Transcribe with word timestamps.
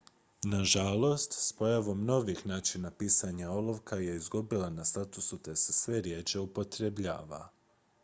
nažalost 0.45 1.33
s 1.47 1.53
pojavom 1.53 2.05
novijih 2.05 2.45
načina 2.45 2.91
pisanja 2.91 3.51
olovka 3.51 3.95
je 3.95 4.15
izgubila 4.15 4.69
na 4.69 4.85
statusu 4.85 5.37
te 5.37 5.55
se 5.55 5.73
sve 5.73 6.01
rjeđe 6.01 6.39
upotrebljava 6.39 7.49